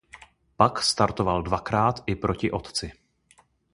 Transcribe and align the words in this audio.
Pak 0.57 0.83
startoval 0.83 1.41
dvakrát 1.43 2.03
i 2.05 2.15
proti 2.15 2.51
otci. 2.51 2.91